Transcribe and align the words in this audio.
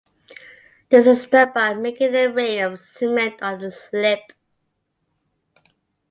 This 0.89 1.05
is 1.05 1.27
done 1.27 1.51
by 1.53 1.75
making 1.75 2.15
a 2.15 2.25
ring 2.25 2.59
of 2.61 2.79
cement 2.79 3.35
on 3.43 3.59
the 3.61 3.69
slip. 3.69 4.31